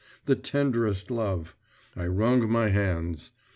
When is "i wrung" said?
1.95-2.49